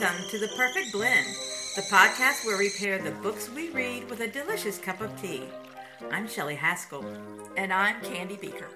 [0.00, 1.26] Welcome to The Perfect Blend,
[1.76, 5.44] the podcast where we pair the books we read with a delicious cup of tea.
[6.10, 7.04] I'm Shelley Haskell.
[7.56, 8.68] And I'm Candy Beaker.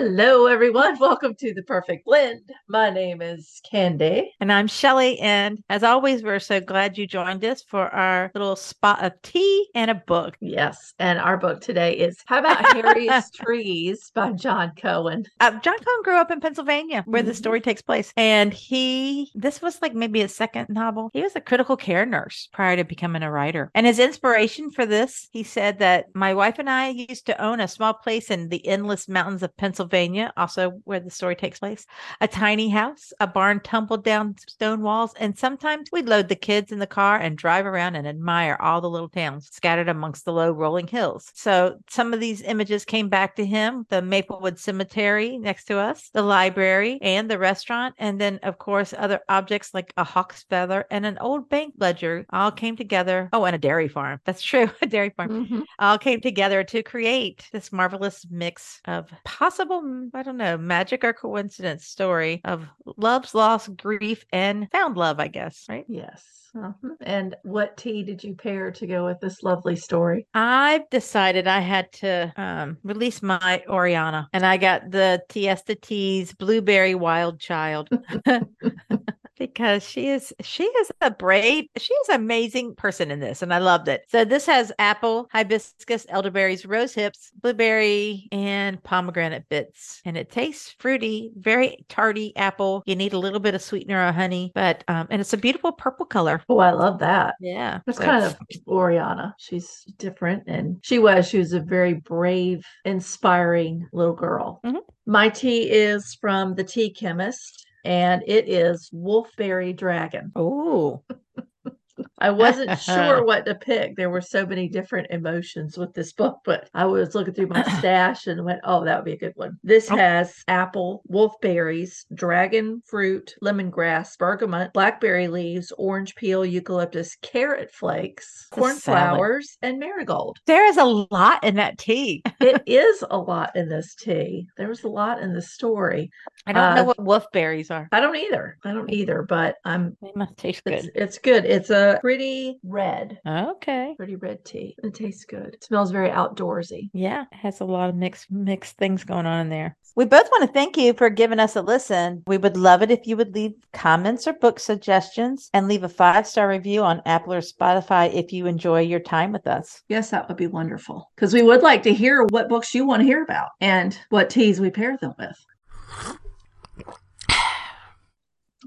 [0.00, 0.96] Hello, everyone.
[1.00, 2.52] Welcome to the Perfect Blend.
[2.68, 4.32] My name is Candy.
[4.38, 5.18] And I'm Shelly.
[5.18, 9.68] And as always, we're so glad you joined us for our little spot of tea
[9.74, 10.36] and a book.
[10.40, 10.94] Yes.
[11.00, 15.24] And our book today is How About Harry's Trees by Jon Cohen.
[15.40, 17.30] Uh, Jon Cohen grew up in Pennsylvania where mm-hmm.
[17.30, 18.12] the story takes place.
[18.16, 21.10] And he, this was like maybe his second novel.
[21.12, 23.72] He was a critical care nurse prior to becoming a writer.
[23.74, 27.58] And his inspiration for this, he said that my wife and I used to own
[27.58, 31.58] a small place in the endless mountains of Pennsylvania Pennsylvania, also where the story takes
[31.58, 31.86] place,
[32.20, 36.72] a tiny house, a barn tumbled down stone walls, and sometimes we'd load the kids
[36.72, 40.32] in the car and drive around and admire all the little towns scattered amongst the
[40.32, 41.30] low rolling hills.
[41.34, 46.10] So some of these images came back to him the Maplewood Cemetery next to us,
[46.12, 47.94] the library, and the restaurant.
[47.98, 52.26] And then, of course, other objects like a hawk's feather and an old bank ledger
[52.30, 53.28] all came together.
[53.32, 54.20] Oh, and a dairy farm.
[54.26, 54.70] That's true.
[54.82, 55.60] a dairy farm mm-hmm.
[55.78, 61.04] all came together to create this marvelous mix of possible possible, I don't know, magic
[61.04, 65.84] or coincidence story of love's loss, grief, and found love, I guess, right?
[65.88, 66.24] Yes.
[66.56, 66.94] Uh-huh.
[67.02, 70.26] And what tea did you pair to go with this lovely story?
[70.34, 76.32] I've decided I had to um, release my Oriana, and I got the Tiesta Teas
[76.32, 77.90] Blueberry Wild Child.
[79.38, 83.54] because she is she is a brave she is an amazing person in this and
[83.54, 84.02] i loved it.
[84.08, 90.74] So this has apple hibiscus elderberries rose hips blueberry and pomegranate bits and it tastes
[90.78, 92.82] fruity very tarty apple.
[92.86, 95.72] You need a little bit of sweetener or honey but um and it's a beautiful
[95.72, 96.42] purple color.
[96.48, 97.36] Oh i love that.
[97.40, 98.36] Yeah that's so kind of
[98.66, 99.34] oriana.
[99.38, 104.60] She's different and she was she was a very brave inspiring little girl.
[104.64, 104.78] Mm-hmm.
[105.06, 110.30] my tea is from the tea chemist and it is Wolfberry Dragon.
[110.36, 111.02] Oh,
[112.18, 113.96] I wasn't sure what to pick.
[113.96, 117.62] There were so many different emotions with this book, but I was looking through my
[117.78, 119.58] stash and went, oh, that would be a good one.
[119.62, 119.96] This oh.
[119.96, 129.56] has apple, wolfberries, dragon fruit, lemongrass, bergamot, blackberry leaves, orange peel, eucalyptus, carrot flakes, cornflowers,
[129.62, 130.38] and marigold.
[130.46, 132.22] There is a lot in that tea.
[132.40, 134.48] it is a lot in this tea.
[134.56, 136.10] There was a lot in the story.
[136.46, 137.88] I don't uh, know what wolfberries are.
[137.92, 138.58] I don't either.
[138.64, 139.96] I don't either, but I'm.
[140.02, 140.74] They must taste good.
[140.74, 141.44] It's, it's good.
[141.44, 143.18] It's a pretty red.
[143.26, 143.94] Okay.
[143.96, 144.76] Pretty red tea.
[144.82, 145.54] It tastes good.
[145.54, 146.90] It smells very outdoorsy.
[146.92, 149.76] Yeah, it has a lot of mixed mixed things going on in there.
[149.96, 152.22] We both want to thank you for giving us a listen.
[152.28, 155.88] We would love it if you would leave comments or book suggestions and leave a
[155.88, 159.82] five star review on Apple or Spotify if you enjoy your time with us.
[159.88, 163.00] Yes, that would be wonderful because we would like to hear what books you want
[163.00, 166.17] to hear about and what teas we pair them with.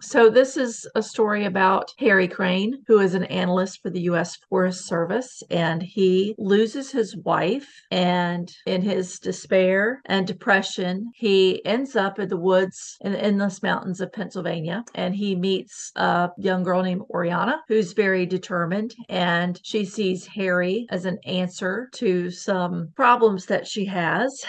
[0.04, 4.36] So, this is a story about Harry Crane, who is an analyst for the U.S.
[4.50, 7.70] Forest Service, and he loses his wife.
[7.92, 13.62] And in his despair and depression, he ends up in the woods in the endless
[13.62, 14.84] mountains of Pennsylvania.
[14.96, 18.96] And he meets a young girl named Oriana, who's very determined.
[19.08, 24.44] And she sees Harry as an answer to some problems that she has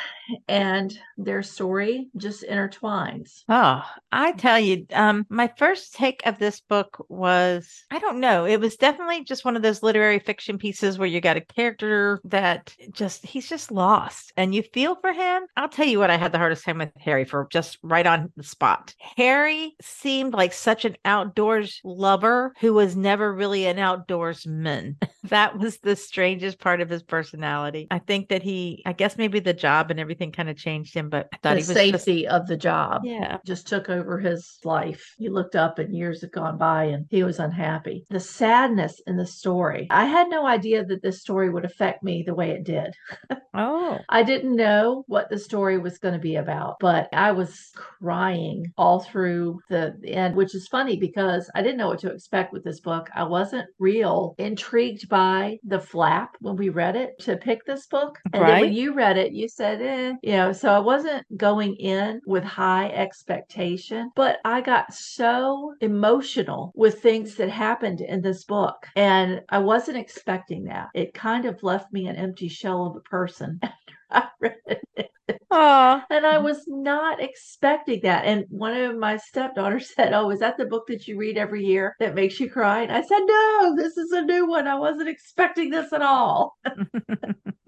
[0.48, 3.43] and their story just intertwines.
[3.48, 8.44] Oh, I tell you, um, my first take of this book was I don't know,
[8.44, 12.21] it was definitely just one of those literary fiction pieces where you got a character
[12.25, 15.42] that just he's just lost and you feel for him.
[15.56, 18.32] I'll tell you what I had the hardest time with Harry for just right on
[18.37, 18.94] the spot.
[19.16, 24.97] Harry seemed like such an outdoors lover who was never really an outdoorsman.
[25.25, 27.87] that was the strangest part of his personality.
[27.91, 30.94] I think that he I guess maybe the job and everything everything kind of changed
[30.94, 33.03] him, but the he was safety just, of the job.
[33.05, 33.38] Yeah.
[33.44, 35.15] Just took over his life.
[35.19, 38.05] He looked up and years had gone by and he was unhappy.
[38.10, 39.88] The sadness in the story.
[39.91, 42.94] I had no idea that this story would affect me the way it did.
[43.55, 43.99] Oh.
[44.09, 48.72] I didn't know what the story was going to be about, but I was crying
[48.78, 52.65] all through the end, which is funny because I didn't know what to expect with
[52.65, 53.10] this book.
[53.15, 58.19] I wasn't real intrigued by the flap when we read it to pick this book.
[58.33, 58.51] And right.
[58.53, 62.21] then when you read it, you said, eh, you know, so I wasn't going in
[62.27, 68.87] with high expectation, but I got so emotional with things that happened in this book.
[68.97, 70.89] And I wasn't expecting that.
[70.95, 73.60] It kind of left me an empty shell of a person
[74.10, 75.10] after I read it.
[75.53, 76.03] Aww.
[76.10, 78.25] And I was not expecting that.
[78.25, 81.65] And one of my stepdaughters said, Oh, is that the book that you read every
[81.65, 82.83] year that makes you cry?
[82.83, 84.66] And I said, No, this is a new one.
[84.66, 86.57] I wasn't expecting this at all.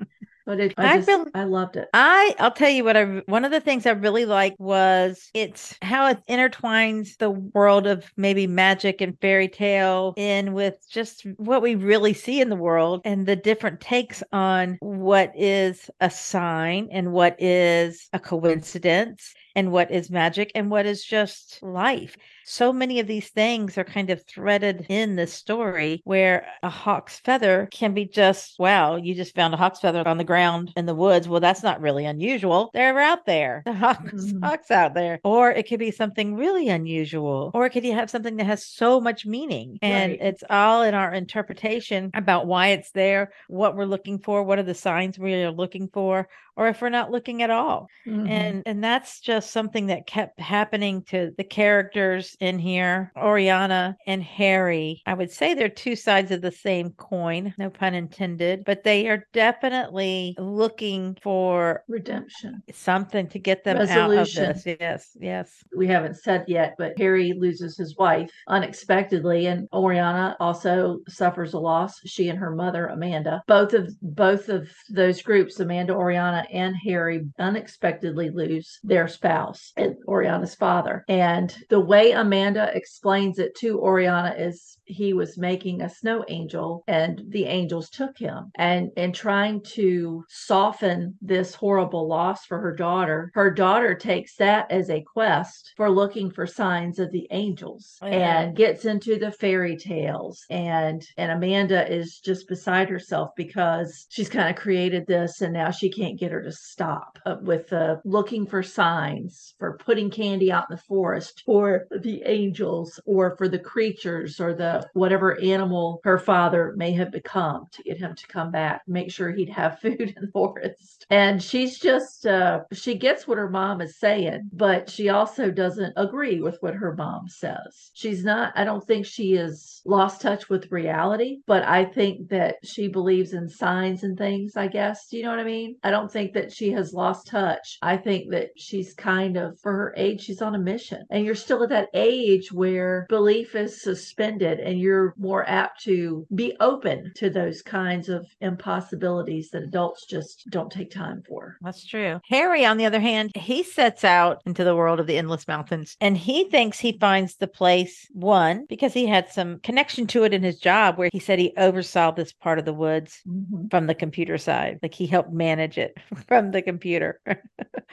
[0.56, 1.88] But it, I I, just, really- I loved it.
[1.94, 5.76] I I'll tell you what I one of the things I really liked was it's
[5.82, 11.62] how it intertwines the world of maybe magic and fairy tale in with just what
[11.62, 16.88] we really see in the world and the different takes on what is a sign
[16.90, 22.16] and what is a coincidence and what is magic and what is just life.
[22.44, 27.20] So many of these things are kind of threaded in this story where a hawk's
[27.20, 30.86] feather can be just, wow, you just found a hawk's feather on the ground in
[30.86, 31.28] the woods.
[31.28, 32.70] Well, that's not really unusual.
[32.74, 33.62] They're out there.
[33.74, 34.44] The hawk's, Mhm.
[34.44, 35.20] hawk's out there.
[35.24, 37.50] Or it could be something really unusual.
[37.54, 39.78] Or it could have something that has so much meaning.
[39.82, 40.20] And Right.
[40.20, 44.62] it's all in our interpretation about why it's there, what we're looking for, what are
[44.62, 48.28] the signs we are looking for, or if we're not looking at all Mhm.
[48.28, 54.22] and and that's just something that kept happening to the characters in here oriana and
[54.22, 58.84] harry i would say they're two sides of the same coin no pun intended but
[58.84, 62.62] they are definitely looking for redemption.
[62.72, 64.44] something to get them Resolution.
[64.44, 69.46] out of this yes yes we haven't said yet, but Harry loses his wife unexpectedly,
[69.46, 72.00] and Oriana also suffers a loss.
[72.06, 77.26] She and her mother, Amanda, both of both of those groups, Amanda, Oriana, and Harry,
[77.38, 79.33] unexpectedly lose their spouse
[79.76, 81.04] and Oriana's father.
[81.08, 86.84] And the way Amanda explains it to Oriana is he was making a snow angel
[86.86, 92.74] and the angels took him and and trying to soften this horrible loss for her
[92.74, 97.96] daughter her daughter takes that as a quest for looking for signs of the angels
[98.02, 98.40] Yeah.
[98.42, 104.28] and gets into the fairy tales and and amanda is just beside herself because she's
[104.28, 107.96] kind of created this and now she can't get her to stop uh, with uh,
[108.04, 109.23] looking for signs
[109.58, 114.54] for putting candy out in the forest for the angels or for the creatures or
[114.54, 119.10] the whatever animal her father may have become to get him to come back make
[119.10, 121.06] sure he'd have food in the forest.
[121.10, 125.92] And she's just uh she gets what her mom is saying but she also doesn't
[125.96, 127.90] agree with what her mom says.
[127.94, 132.56] She's not i don't think she is lost touch with reality but i think that
[132.64, 135.08] she believes in signs and things i guess.
[135.08, 135.76] Do you know what i mean?
[135.82, 137.78] I don't think that she has lost touch.
[137.82, 141.34] I think that she's kind of for her age she's on a mission and you're
[141.34, 147.12] still at that age where belief is suspended and you're more apt to be open
[147.16, 152.20] to those kinds of impossibilities that adults just don't take time for That's true.
[152.28, 155.96] Harry, on the other hand, he sets out into the world of the endless mountains
[156.00, 160.34] and he thinks he finds the place one because he had some connection to it
[160.34, 163.70] in his job where he said he oversaw this part of the woods Mhm.
[163.70, 164.78] from the computer side.
[164.82, 165.96] Like he helped manage it
[166.28, 167.20] from the computer.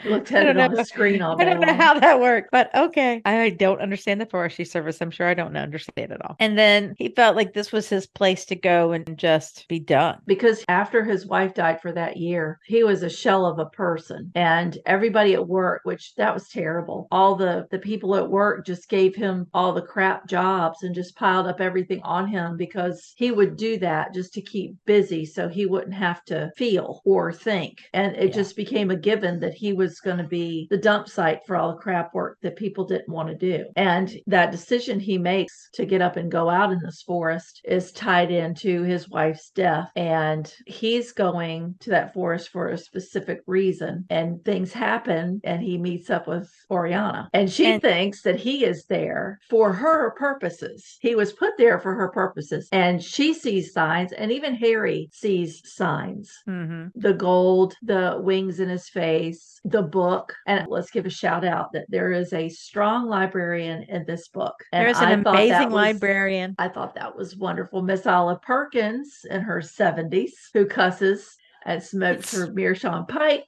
[0.05, 1.77] looked at it on the screen all I don't know long.
[1.77, 3.21] how that worked, but okay.
[3.25, 5.01] I don't understand the forestry service.
[5.01, 6.35] I'm sure I don't understand it all.
[6.39, 10.19] And then he felt like this was his place to go and just be done.
[10.27, 14.31] because after his wife died for that year, he was a shell of a person.
[14.35, 18.87] And everybody at work, which that was terrible, all the, the people at work just
[18.89, 23.31] gave him all the crap jobs and just piled up everything on him because he
[23.31, 27.79] would do that just to keep busy so he wouldn't have to feel or think.
[27.93, 28.33] And it Yeah.
[28.33, 31.71] just became a given that he was going to be the dump site for all
[31.71, 33.65] the crap work that people didn't want to do.
[33.77, 37.91] And that decision he makes to get up and go out in this forest is
[37.93, 39.89] tied into his wife's death.
[39.95, 44.05] And he's going to that forest for a specific reason.
[44.09, 47.29] And things happen, and he meets up with Oriana.
[47.33, 50.97] And she And- thinks that he is there for her purposes.
[51.01, 52.67] He was put there for her purposes.
[52.73, 58.67] And she sees signs, and even Harry sees signs hmm the gold, the wings in
[58.69, 60.35] his face, the book.
[60.47, 64.55] And let's give a shout out that there is a strong librarian in this book.
[64.73, 66.55] And There's an I amazing was- librarian.
[66.57, 67.83] I thought that was wonderful.
[67.83, 73.47] Miss Olive Perkins in her 70s, who cusses and smokes her meerschaum pipe.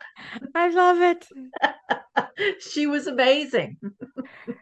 [0.53, 1.27] I love it.
[2.59, 3.77] she was amazing.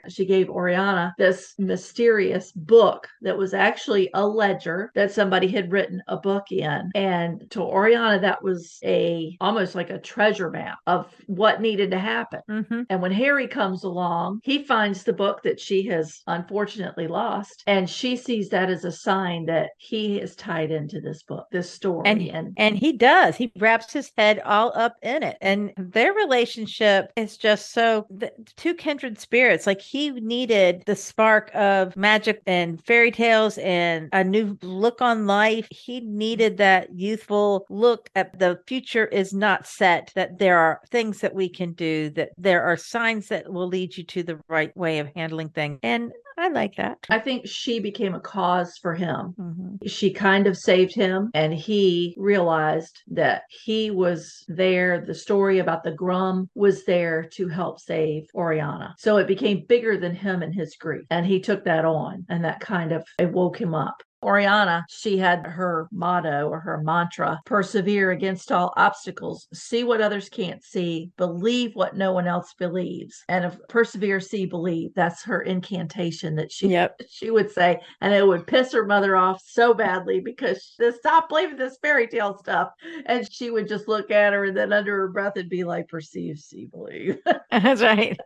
[0.07, 6.01] she gave Oriana this mysterious book that was actually a ledger that somebody had written
[6.07, 6.91] a book in.
[6.95, 11.99] And to Oriana, that was a almost like a treasure map of what needed to
[11.99, 12.41] happen.
[12.47, 17.63] hmm And when Harry comes along, he finds the book that she has unfortunately lost,
[17.67, 21.69] and she sees that as a sign that he is tied into this book, this
[21.69, 22.03] story.
[22.05, 23.35] And and And he does.
[23.35, 25.37] He wraps his head all up in it.
[25.41, 29.65] And their relationship is just so the two kindred spirits.
[29.65, 35.25] Like he needed the spark of magic and fairy tales and a new look on
[35.25, 35.67] life.
[35.71, 41.19] He needed that youthful look at the future is not set, that there are things
[41.21, 44.75] that we can do, that there are signs that will lead you to the right
[44.77, 45.79] way of handling things.
[45.81, 46.97] And I like that.
[47.07, 49.35] I think she became a cause for him.
[49.39, 49.77] Mhm.
[49.87, 55.05] She kind of saved him, and he realized that he was there.
[55.05, 58.95] The story about the Grum was there to help save Oriana.
[58.97, 61.05] So it became bigger than him and his grief.
[61.11, 64.01] And he took that on, and that kind of it woke him up.
[64.23, 70.29] Oriana, she had her motto or her mantra persevere against all obstacles, see what others
[70.29, 73.23] can't see, believe what no one else believes.
[73.27, 77.01] And if persevere, see, believe, that's her incantation that she Yep.
[77.09, 81.29] she would say, and it would piss her mother off so badly because she stop
[81.29, 82.69] believing this fairy tale stuff.
[83.05, 85.87] And she would just look at her and then under her breath and be like,
[85.87, 87.17] perceive, see, believe.
[87.51, 88.19] That's right.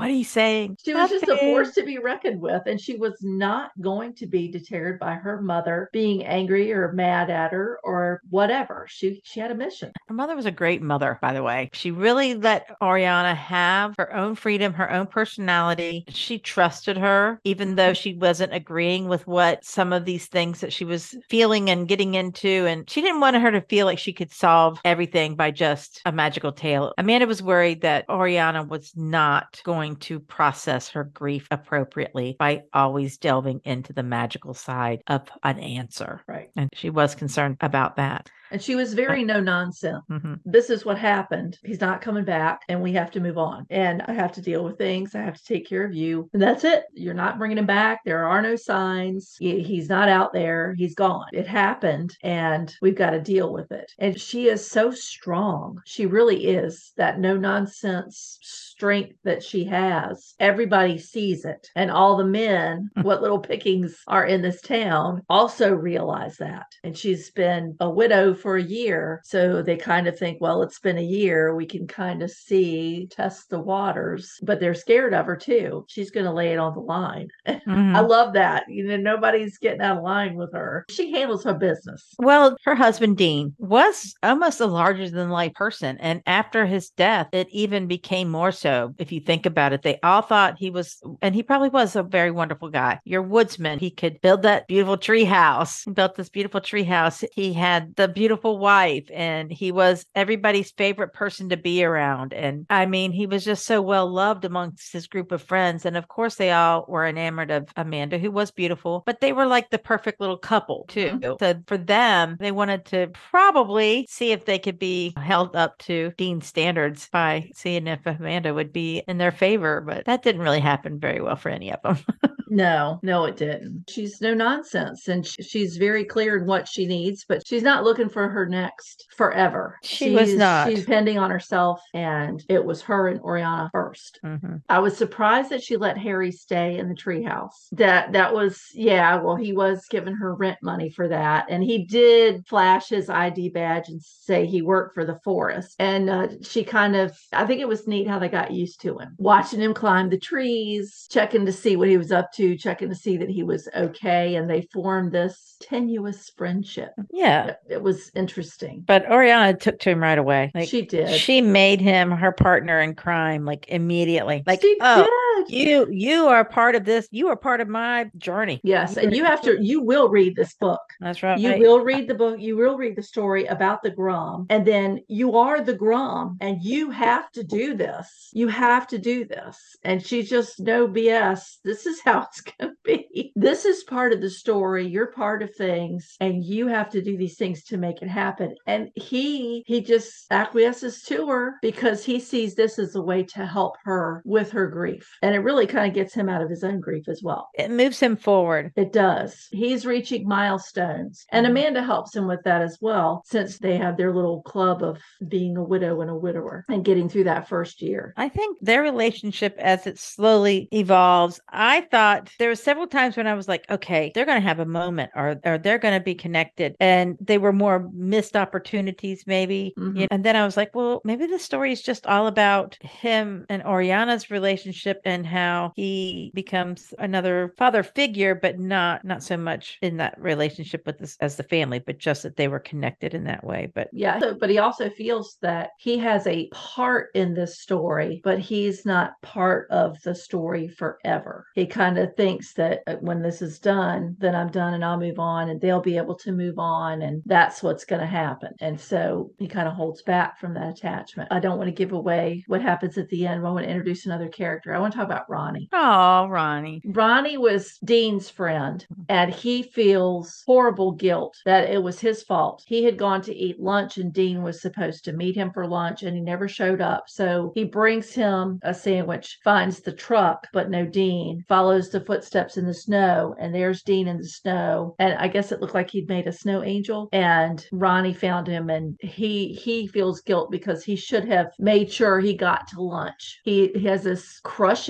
[0.00, 0.78] What are you saying?
[0.82, 4.26] She was just a force to be reckoned with, and she was not going to
[4.26, 8.86] be deterred by her mother being angry or mad at her or whatever.
[8.88, 9.92] She she had a mission.
[10.08, 11.68] Her mother was a great mother, by the way.
[11.74, 16.06] She really let Oriana have her own freedom, her own personality.
[16.08, 20.72] She trusted her, even though she wasn't agreeing with what some of these things that
[20.72, 22.66] she was feeling and getting into.
[22.66, 26.12] And she didn't want her to feel like she could solve everything by just a
[26.12, 26.94] magical tale.
[26.96, 33.18] Amanda was worried that Oriana was not going to process her grief appropriately by always
[33.18, 36.22] delving into the magical side of an answer.
[36.26, 36.50] Right.
[36.56, 38.30] And she was concerned about that.
[38.50, 40.04] And she was very no nonsense.
[40.10, 40.40] Mhm.
[40.44, 41.58] This is what happened.
[41.64, 43.66] He's not coming back, and we have to move on.
[43.70, 45.14] And I have to deal with things.
[45.14, 46.28] I have to take care of you.
[46.32, 46.84] And that's it.
[46.92, 48.00] You're not bringing him back.
[48.04, 49.36] There are no signs.
[49.38, 50.74] He's not out there.
[50.76, 51.26] He's gone.
[51.32, 53.90] It happened, and we've got to deal with it.
[53.98, 55.80] And she is so strong.
[55.84, 60.34] She really is that no nonsense strength that she has.
[60.40, 61.68] Everybody sees it.
[61.76, 66.66] And all the men, what little pickings are in this town, also realize that.
[66.82, 69.20] And she's been a widow for a year.
[69.24, 71.54] So they kind of think, well, it's been a year.
[71.54, 74.38] We can kind of see, test the waters.
[74.42, 75.84] But they're scared of her too.
[75.88, 77.28] She's going to lay it on the line.
[77.46, 77.94] Mhm.
[77.96, 78.64] I love that.
[78.68, 80.84] You know, nobody's getting out of line with her.
[80.88, 82.14] She handles her business.
[82.18, 85.98] Well, her husband, Dean, was almost a larger than life person.
[85.98, 88.94] And after his death, it even became more so.
[88.98, 92.02] If you think about it, they all thought he was, and he probably was a
[92.02, 93.00] very wonderful guy.
[93.04, 95.82] Your woodsman, he could build that beautiful tree house.
[95.84, 97.24] He built this beautiful tree house.
[97.34, 102.32] He had the beautiful wife, and he was everybody's favorite person to be around.
[102.32, 105.84] And I mean, he was just so well loved amongst his group of friends.
[105.84, 109.46] And of course, they all were enamored of Amanda, who was beautiful, but they were
[109.46, 111.10] like the perfect little couple, too.
[111.10, 111.32] Mm-hmm.
[111.40, 116.12] So for them, they wanted to probably see if they could be held up to
[116.16, 119.80] Dean's standards by seeing if Amanda would be in their favor.
[119.80, 121.98] But that didn't really happen very well for any of them.
[122.50, 123.84] No, no, it didn't.
[123.88, 127.84] She's no nonsense and sh- she's very clear in what she needs, but she's not
[127.84, 129.78] looking for her next forever.
[129.84, 130.68] She was not.
[130.68, 134.62] She's depending on herself, and it was her and Oriana 1st Mhm.
[134.68, 137.68] I was surprised that she let Harry stay in the treehouse.
[137.72, 139.16] That that was yeah.
[139.22, 143.50] Well, he was giving her rent money for that, and he did flash his ID
[143.50, 145.76] badge and say he worked for the forest.
[145.78, 148.98] And uh, she kind of, I think it was neat how they got used to
[148.98, 152.88] him, watching him climb the trees, checking to see what he was up to, checking
[152.88, 156.90] to see that he was okay, and they formed this tenuous friendship.
[157.10, 157.46] Yeah.
[157.46, 158.84] It, it was interesting.
[158.86, 160.50] But Oriana took to him right away.
[160.54, 161.10] Like she did.
[161.10, 164.42] she made him her partner in crime, like immediately.
[164.46, 165.10] Like, she oh, did.
[165.48, 167.08] You you are part of this.
[167.10, 168.60] You are part of my journey.
[168.62, 169.58] Yes, and you have to.
[169.60, 170.80] You will read this book.
[171.00, 171.38] That's right.
[171.38, 175.00] You will read the book, you will read the story about the Grum, and then
[175.08, 178.30] you are the Grum, and you have to do this.
[178.32, 179.56] You have to do this.
[179.82, 181.58] And she's just no BS.
[181.64, 183.32] This is how it's going to be.
[183.34, 184.86] This is part of the story.
[184.86, 188.54] You're part of things, and you have to do these things to make it happen.
[188.66, 193.46] And he, he just acquiesces to her because he sees this as a way to
[193.46, 195.10] help her with her grief.
[195.22, 197.48] And it really kind of gets him out of his own grief as well.
[197.54, 198.72] it moves him forward.
[198.76, 199.48] It does.
[199.50, 201.26] He's reaching milestones.
[201.30, 201.50] And Mhm.
[201.50, 204.98] Amanda helps him with that as well, since they have their little club of
[205.28, 208.14] being a widow and a widower and getting through that first year.
[208.16, 213.26] I think their relationship as it slowly evolves, I thought there were several times when
[213.26, 216.04] I was like, okay, they're going to have a moment or, or they're going to
[216.04, 216.76] be connected.
[216.80, 219.74] And they were more missed opportunities, maybe.
[219.78, 220.06] Mhm.
[220.10, 223.62] And then I was like, well, maybe the story is just all about him and
[223.62, 229.96] Oriana's relationship and how he becomes another father figure, but not not so much in
[229.98, 233.44] that relationship with this as the family, but just that they were connected in that
[233.44, 233.70] way.
[233.74, 238.38] But Yeah, but he also feels that he has a part in this story, but
[238.38, 241.46] he's not part of the story forever.
[241.54, 244.98] He kind of thinks that uh, when this is done, then I'm done and I'll
[244.98, 248.52] move on and they'll be able to move on and that's what's going to happen.
[248.60, 251.28] And so he kind of holds back from that attachment.
[251.32, 253.46] I don't want to give away what happens at the end.
[253.46, 254.74] I want to introduce another character.
[254.74, 255.68] I want to talk about Ronnie.
[255.72, 256.82] Oh, Ronnie.
[256.84, 259.02] Ronnie was Dean's friend, mm-hmm.
[259.08, 262.62] and he feels horrible guilt that it was his fault.
[262.66, 266.02] He had gone to eat lunch, and Dean was supposed to meet him for lunch,
[266.02, 267.04] and he never showed up.
[267.08, 272.56] So he brings him a sandwich, finds the truck, but no Dean, follows the footsteps
[272.56, 274.94] in the snow, and there's Dean in the snow.
[274.98, 277.08] And I guess it looked like he'd made a snow angel.
[277.12, 282.20] And Ronnie found him, and he he feels guilt because he should have made sure
[282.20, 283.40] he got to lunch.
[283.44, 284.40] He, he has this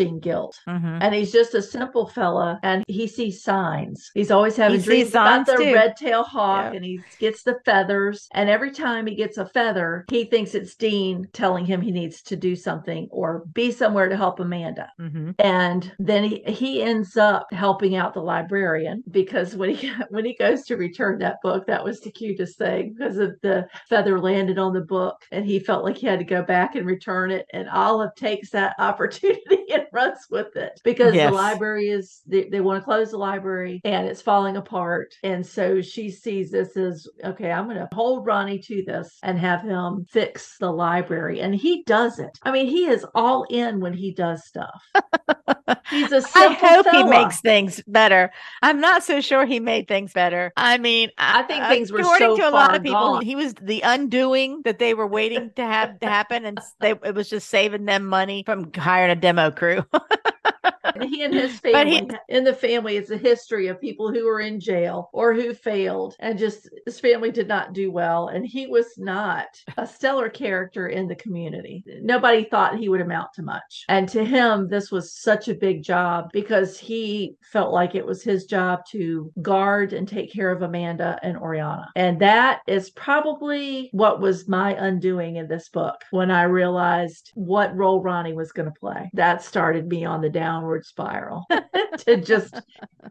[0.01, 0.59] crushing guilt.
[0.69, 0.99] Mhm.
[1.03, 4.11] and he's just a simple fella and he sees signs.
[4.15, 8.29] He's always having He dreams about the red tail hawk and he gets the feathers.
[8.33, 12.23] And every time he gets a feather he thinks it's dean telling him he needs
[12.23, 14.91] to do something or be somewhere to help amanda.
[15.01, 15.35] Mhm.
[15.39, 20.35] and then he, he ends up helping out the librarian because when he when he
[20.35, 24.59] goes to return that book that was the cutest thing because of the feather landed
[24.59, 27.47] on the book and he felt like he had to go back and return it.
[27.53, 31.31] And olive takes that opportunity and runs with it because Yes.
[31.31, 35.15] the library is they, they want to close the library and it's falling apart.
[35.23, 39.39] And so she sees this as okay i'm going to hold ronnie to this and
[39.39, 41.41] have him fix the library.
[41.41, 44.83] And he does it i mean he is all in when he does stuff
[45.91, 48.31] He's a I simple hope he makes things better.
[48.63, 50.53] I'm not so sure he made things better.
[50.57, 52.99] I mean, I think uh, things were according so to a lot of people.
[52.99, 53.25] gone.
[53.25, 57.15] He was the undoing that they were waiting to have to happen, and they, it
[57.15, 59.85] was just saving them money from hiring a demo crew.
[61.11, 64.25] He and his But he- family in the family it's a history of people who
[64.27, 68.47] were in jail or who failed and just his family did not do well and
[68.47, 71.85] he was not a stellar character in the community.
[72.03, 73.85] Nobody thought he would amount to much.
[73.89, 78.23] And to him this was such a big job because he felt like it was
[78.23, 81.89] his job to guard and take care of amanda and oriana.
[81.97, 87.75] And that is probably what was my undoing in this book when i realized what
[87.77, 89.11] role ronnie was going to play.
[89.15, 91.47] That started me on the downward spiral
[91.99, 92.55] to just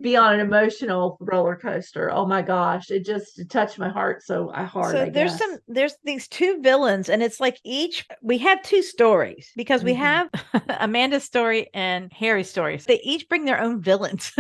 [0.01, 2.11] be on an emotional roller coaster.
[2.11, 4.95] Oh my gosh, it just touched my heart so I hard.
[4.95, 5.39] so I there's guess.
[5.39, 9.93] some there's these two villains and it's like each we have two stories because we
[9.93, 9.97] Mhm.
[9.97, 10.29] have
[10.79, 14.31] amanda's story and harry's story they each bring their own villains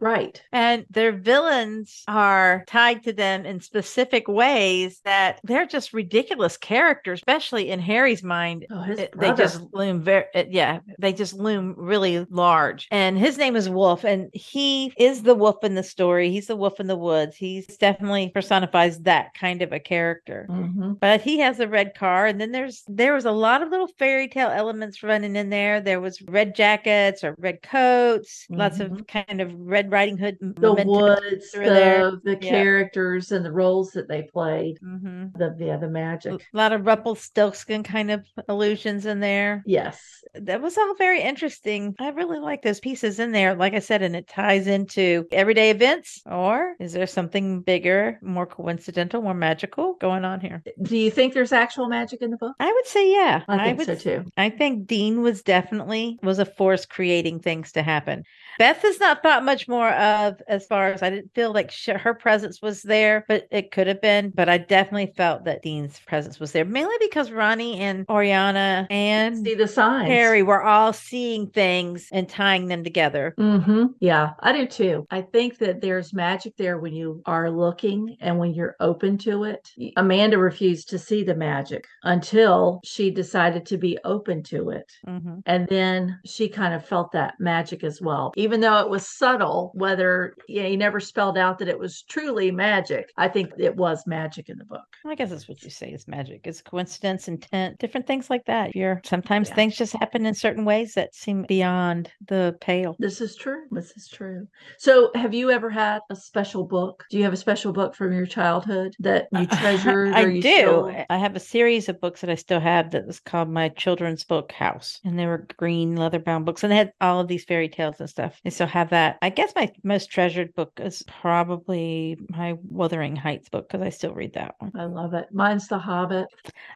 [0.00, 0.42] right.
[0.52, 7.18] and their villains are tied to them in specific ways that they're just ridiculous characters
[7.20, 8.84] especially in harry's mind Oh,
[9.16, 14.04] they just loom very yeah they just loom really large and his name is wolf
[14.04, 17.66] and he is the wolf in the story he's the wolf in the woods he's
[17.78, 20.98] definitely personifies that kind of a character Mhm.
[21.00, 23.88] but he has a red car and then there's there was a lot of little
[23.98, 29.06] fairy tale elements running in there there was red jackets or red coats lots of
[29.06, 30.60] kind of red riding hood Mm-hmm.
[30.60, 32.10] the woods, through there.
[32.12, 32.50] the the Yeah.
[32.50, 34.78] characters and the roles that they played.
[34.84, 35.32] Mhm.
[35.36, 36.34] The yeah, the magic.
[36.52, 40.00] a lot of rumpelstiltskin kind of illusions in there Yes.
[40.34, 41.94] that was all very interesting.
[41.98, 43.54] I really like those pieces in there.
[43.54, 48.46] Like I said, and it ties into everyday events, or is there something bigger, more
[48.46, 50.62] coincidental, more magical going on here?
[50.82, 52.54] Do you think there's actual magic in the book?
[52.60, 53.42] I would say, yeah.
[53.48, 54.24] I think would, so too.
[54.36, 58.24] I think Dean was definitely was a force creating things to happen.
[58.58, 61.88] Beth is not thought much more of as far as I didn't feel like sh-
[61.94, 64.30] her presence was there, but it could have been.
[64.30, 69.44] But I definitely felt that Dean's presence was there, mainly because Ronnie and Oriana and
[69.46, 70.08] See the signs.
[70.08, 73.34] Harry were all seeing things and tying them together.
[73.38, 75.06] hmm Yeah, I do too.
[75.10, 79.44] I think that there's magic there when you are looking and when you're open to
[79.44, 79.70] it.
[79.96, 84.90] Amanda refused to see the magic until she decided to be open to it.
[85.06, 85.42] Mhm.
[85.46, 88.32] And then she kind of felt that magic as well.
[88.36, 92.02] Even though it was subtle, whether you know, he never spelled out that it was
[92.02, 94.84] truly magic, I think it was magic in the book.
[95.06, 96.42] I guess that's what you say is magic.
[96.44, 98.74] It's coincidence, intent, different things like that.
[98.74, 99.54] You're sometimes Yeah.
[99.54, 102.96] things just happen in certain ways that seem beyond the pale.
[102.98, 103.64] This is true.
[103.70, 104.46] This is true.
[104.78, 107.04] So, have you ever had a special book?
[107.10, 110.12] Do you have a special book from your childhood that you treasured?
[110.14, 110.48] I or you do.
[110.50, 113.68] still- I have a series of books that I still have that was called my
[113.70, 115.00] children's book house.
[115.04, 118.00] And they were green leather bound books and they had all of these fairy tales
[118.00, 118.37] and stuff.
[118.44, 119.18] I still have that.
[119.22, 124.14] I guess my most treasured book is probably my Wuthering Heights book because I still
[124.14, 124.72] read that one.
[124.76, 125.26] I love it.
[125.32, 126.28] Mine's The Hobbit.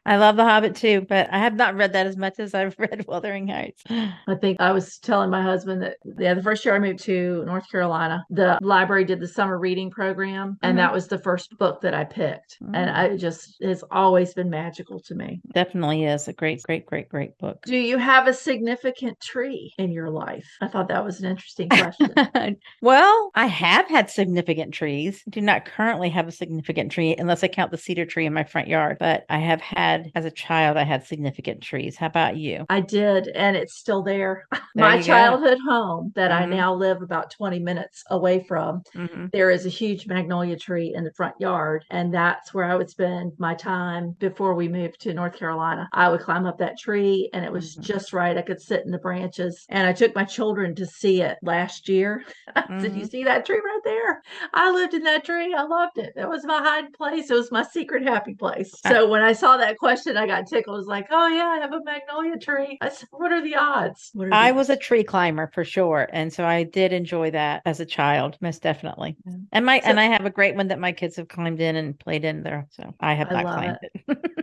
[0.05, 2.75] I love The Hobbit too, but I have not read that as much as I've
[2.79, 3.83] read Wuthering Heights.
[3.89, 7.43] I think I was telling my husband that yeah, the first year I moved to
[7.45, 10.81] North Carolina, the library did the summer reading program, and Mhm.
[10.81, 12.57] that was the first book that I picked.
[12.61, 12.95] And Mm.
[12.95, 15.41] I just it's always been magical to me.
[15.53, 17.61] Definitely is a great, great, great, great book.
[17.65, 20.47] Do you have a significant tree in your life?
[20.61, 22.13] I thought that was an interesting question.
[22.81, 25.21] well, I have had significant trees.
[25.27, 28.33] I Do not currently have a significant tree unless I count the cedar tree in
[28.33, 28.97] my front yard.
[28.99, 31.95] But I have had, as a child, I had significant trees.
[31.97, 32.65] How about you?
[32.69, 34.45] I did, and it's still there.
[34.75, 35.07] There My you go.
[35.13, 36.49] childhood home that I Mhm.
[36.49, 39.31] now live about 20 minutes away from Mhm.
[39.31, 42.89] there is a huge magnolia tree in the front yard and that's where i would
[42.89, 47.29] spend my time before we moved to north carolina i would climb up that tree
[47.33, 47.81] and it was Mhm.
[47.83, 51.21] just right i could sit in the branches and i took my children to see
[51.21, 52.23] it last year.
[52.55, 53.05] I said you mm-hmm.
[53.05, 54.21] see that tree right there?
[54.53, 55.53] I lived in that tree.
[55.53, 56.13] I loved it.
[56.15, 57.29] It was my hiding place.
[57.29, 58.73] It was my secret happy place.
[58.85, 58.89] Uh.
[58.89, 60.75] So when i saw that question i got tickled.
[60.75, 62.77] I was like oh yeah i have a magnolia tree.
[62.81, 64.11] I said what are the odds?
[64.13, 66.91] What are the I odds?" was a tree climber for sure, and so I did
[66.91, 69.15] enjoy that as a child, most definitely.
[69.51, 71.75] And my So- and I have a great one that my kids have climbed in
[71.75, 72.67] and played in there.
[72.71, 74.42] So I have I not climbed it.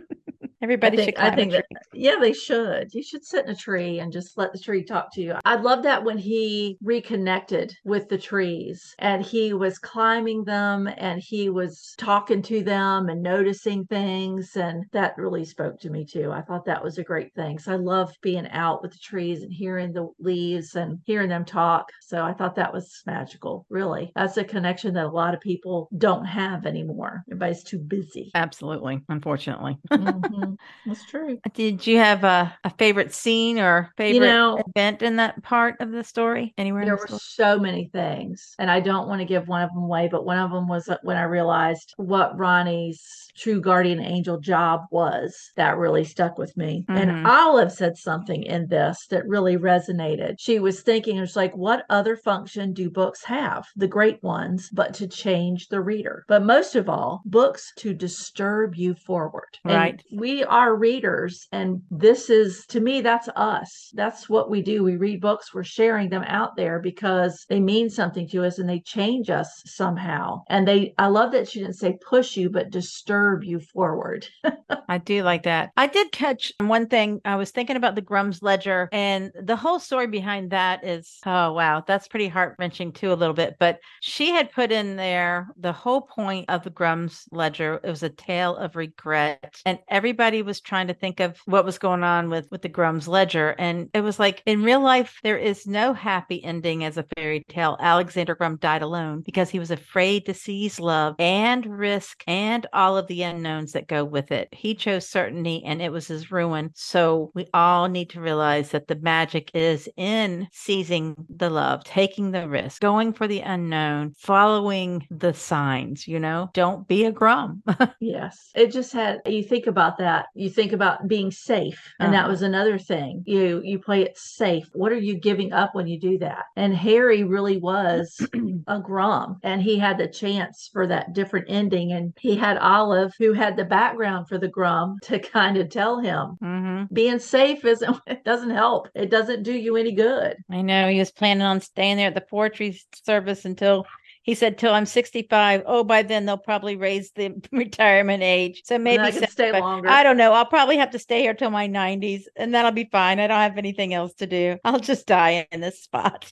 [0.61, 2.93] Everybody think- should I think that- Yeah, they should.
[2.93, 5.35] You should sit in a tree and just let the tree talk to you.
[5.45, 11.19] I love that when he reconnected with the trees and he was climbing them and
[11.21, 14.55] he was talking to them and noticing things.
[14.55, 16.31] And that really spoke to me too.
[16.31, 17.59] I thought that was a great thing.
[17.59, 21.45] So I love being out with the trees and hearing the leaves and hearing them
[21.45, 21.89] talk.
[22.01, 24.11] So I thought that was magical, really.
[24.15, 27.23] That's a connection that a lot of people don't have anymore.
[27.29, 28.31] Everybody's too busy.
[28.35, 29.77] Absolutely, unfortunately.
[29.91, 30.50] Mhm.
[30.85, 31.37] That's true.
[31.53, 35.91] Did you have a, a favorite scene or favorite know- event in that part of
[35.91, 36.53] the story?
[36.57, 39.69] Anywhere There the were so many things, and I don't want to give one of
[39.73, 43.01] them away, but one of them was uh, when I realized what Ronnie's
[43.35, 45.35] true guardian angel job was.
[45.55, 46.85] That really stuck with me.
[46.89, 46.97] Mhm.
[46.97, 50.35] And Olive said something in this that really resonated.
[50.39, 53.65] She was thinking, it was like, what other function do books have?
[53.75, 56.25] The great ones, but to change the reader.
[56.27, 59.57] But most of all, books to disturb you forward.
[59.63, 60.01] And Right.
[60.43, 63.91] Are readers, and this is, to me, that's us.
[63.93, 64.83] That's what we do.
[64.83, 68.69] We read books, we're sharing them out there because they mean something to us and
[68.69, 70.43] they change us somehow.
[70.49, 74.27] And they, I love that she didn't say push you, but disturb you forward.
[74.89, 75.71] I do like that.
[75.77, 77.21] I did catch one thing.
[77.25, 81.53] I was thinking about the Grum's Ledger, and the whole story behind that is oh,
[81.53, 83.55] wow, that's pretty heart wrenching too, a little bit.
[83.59, 87.79] But she had put in there the whole point of the Grum's Ledger.
[87.83, 91.77] It was a tale of regret, and everybody was trying to think of what was
[91.77, 93.55] going on with, with the Grum's Ledger.
[93.59, 97.43] And it was like in real life, there is no happy ending as a fairy
[97.49, 97.77] tale.
[97.79, 102.97] Alexander Grum died alone because he was afraid to seize love and risk and all
[102.97, 104.47] of the unknowns that go with it.
[104.51, 106.71] He chose certainty and it was his ruin.
[106.73, 112.31] So we all need to realize that the magic is in seizing the love, taking
[112.31, 117.63] the risk, going for the unknown, following the signs, you know, don't be a grum.
[117.99, 118.51] Yes.
[118.55, 120.20] It just had you think about that.
[120.35, 121.93] You think about being safe.
[121.99, 122.29] And that Uh-huh.
[122.31, 123.23] was another thing.
[123.25, 124.67] You you play it safe.
[124.73, 126.45] What are you giving up when you do that?
[126.55, 128.25] And Harry really was
[128.67, 133.13] a grum and he had the chance for that different ending and he had Olive
[133.19, 137.63] who had the background for the grum to kind of tell him hmm being safe
[137.65, 138.89] isn't it doesn't help.
[138.95, 140.35] It doesn't do you any good.
[140.49, 143.85] I know he was planning on staying there at the forestry service until
[144.23, 145.63] he said till I'm 65.
[145.65, 148.61] Oh, by then they'll probably raise the retirement age.
[148.65, 149.89] So maybe I can stay longer.
[149.89, 150.33] I don't know.
[150.33, 153.19] I'll probably have to stay here till my 90s and that'll be fine.
[153.19, 154.57] I don't have anything else to do.
[154.63, 156.31] I'll just die in this spot.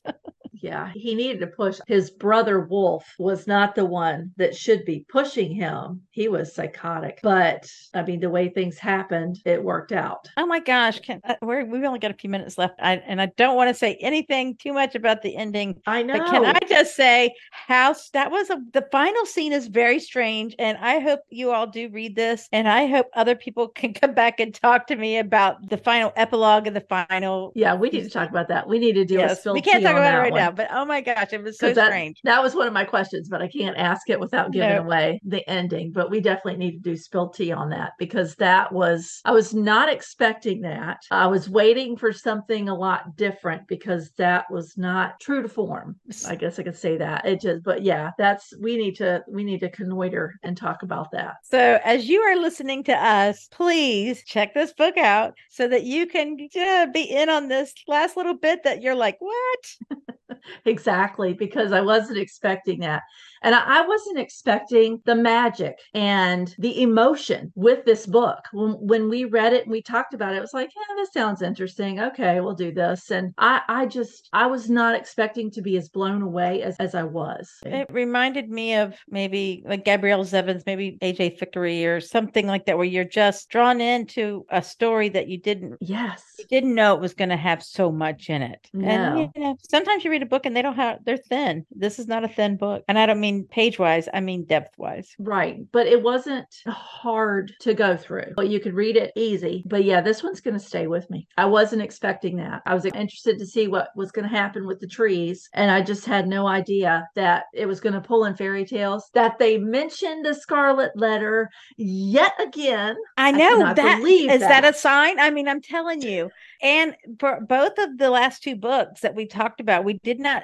[0.61, 1.79] Yeah, he needed to push.
[1.87, 6.01] His brother Wolf was not the one that should be pushing him.
[6.11, 7.19] He was psychotic.
[7.23, 10.27] But I mean, the way things happened, it worked out.
[10.37, 10.99] oh my gosh.
[10.99, 12.75] Can, uh, we're, we've only got a few minutes left.
[12.81, 15.79] I, and I don't want to say anything too much about the ending.
[15.85, 16.13] I know.
[16.15, 20.55] Can I just say how s- that was a the final scene is very strange,
[20.59, 24.13] and I hope you all do read this, and I hope other people can come
[24.13, 27.51] back and talk to me about the final epilogue and the final.
[27.55, 28.67] yeah, we need to talk about that.
[28.67, 30.39] We need to do a Yes, spill we can't talk about it right one.
[30.49, 32.19] Now, but oh my gosh, it was so that, strange.
[32.23, 34.81] that was one of my questions, but I can't ask it without giving No.
[34.83, 35.91] away the ending.
[35.91, 39.53] But we definitely need to do spill tea on that because that was, I was
[39.53, 40.99] not expecting that.
[41.11, 45.95] I was waiting for something a lot different because that was not true to form.
[46.27, 47.25] I guess I could say that.
[47.25, 51.11] It just, but yeah, that's, we need to, we need to connoiter and talk about
[51.11, 51.35] that.
[51.43, 56.07] So, as you are listening to us, please check this book out so that you
[56.07, 59.99] can uh, be in on this last little bit that you're like, what?
[60.65, 63.03] Exactly, because I wasn't expecting that.
[63.41, 68.39] And I, I wasn't expecting the magic and the emotion with this book.
[68.51, 71.13] When, when we read it and we talked about it, it was like, yeah, this
[71.13, 71.99] sounds interesting.
[71.99, 73.11] Okay, we'll do this.
[73.11, 76.95] And I, I just, I was not expecting to be as blown away as, as
[76.95, 77.49] I was.
[77.65, 82.77] It reminded me of maybe like Gabrielle Zevin's, maybe AJ Fikry or something like that,
[82.77, 86.23] where you're just drawn into a story that you didn't Yes.
[86.39, 88.67] you didn't know it was going to have so much in it.
[88.73, 89.31] And No.
[89.35, 91.65] you know, sometimes you read a book and they don't have they're thin.
[91.71, 92.83] This is not a thin book.
[92.87, 95.15] And I don't mean page wise, I mean depth wise.
[95.19, 95.59] Right.
[95.71, 98.33] But it wasn't hard to go through.
[98.35, 99.63] But you could read it easy.
[99.65, 101.27] But yeah, this one's going to stay with me.
[101.37, 102.61] I wasn't expecting that.
[102.65, 105.49] I was interested to see what was going to happen with the trees.
[105.53, 109.09] And I just had no idea that it was going to pull in fairy tales,
[109.13, 112.95] that they mentioned the scarlet letter yet again.
[113.17, 114.61] I know cannot that is that.
[114.61, 114.65] that.
[114.65, 115.19] a sign?
[115.19, 116.29] I mean, I'm telling you.
[116.61, 120.43] And for both of the last two books that we talked about, we did not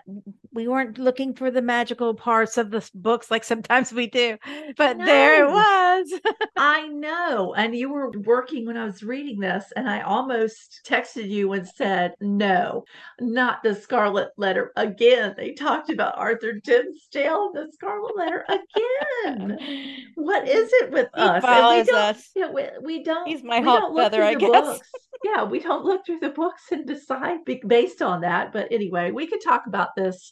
[0.55, 4.37] we weren't looking for the magical parts of the books like sometimes we do.
[4.77, 6.13] But there it was.
[6.57, 7.53] I know.
[7.55, 11.67] And you were working when I was reading this, and I almost texted you and
[11.67, 12.85] said, no,
[13.19, 15.35] not the Scarlet Letter again.
[15.37, 19.57] They talked about Arthur Dimmesdale, the Scarlet Letter again.
[20.15, 21.43] What is it with He us?
[21.45, 22.29] And we don't- us.
[22.35, 23.27] Yeah, we, we don't.
[23.27, 24.49] He's my hot feather, I guess.
[24.49, 24.89] books.
[25.23, 28.53] Yeah, we don't look through the books and decide based on that.
[28.53, 30.31] But anyway, we could talk about this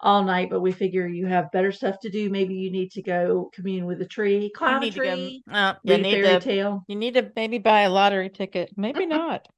[0.00, 2.30] all night, but we figure you have better stuff to do.
[2.30, 5.04] Maybe you need to go commune with a tree, climb a need to go.
[5.14, 6.40] tree, Uh, read a fairy to.
[6.40, 6.84] tale.
[6.88, 8.70] You need to maybe buy a lottery ticket.
[8.76, 9.48] Maybe not.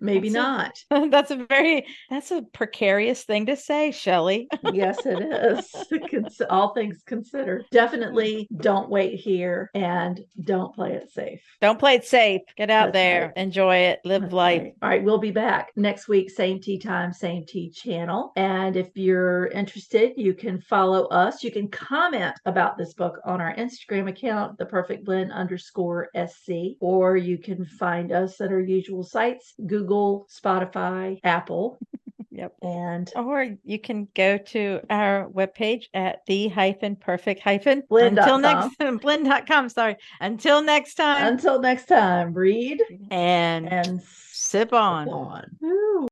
[0.00, 1.10] Maybe That's not.
[1.10, 4.48] that's a very that's a precarious thing to say, Shelley.
[4.72, 6.42] yes, it is.
[6.50, 7.64] All things considered.
[7.70, 11.40] Definitely don't wait here and don't play it safe.
[11.60, 12.42] Don't play it safe.
[12.56, 13.36] Get out That's there, right.
[13.36, 14.62] enjoy it, live That's life.
[14.62, 14.74] right.
[14.82, 18.32] All right, we'll be back next week, same tea time, same tea channel.
[18.36, 21.42] And if you're interested, you can follow us.
[21.42, 26.76] You can comment about this book on our Instagram account, the perfect blend underscore SC,
[26.80, 31.78] or you can find us at our usual sites Google, Spotify, Apple.
[32.30, 32.54] Yep.
[32.62, 38.38] And Or you can go to our webpage at the hyphen perfect hyphen Blend until
[38.38, 39.68] next blend.com.
[39.68, 39.96] Sorry.
[40.20, 41.32] Until next time.
[41.32, 45.08] until next time, read and, and sip on.
[45.08, 45.50] on.
[45.64, 46.06] Ooh.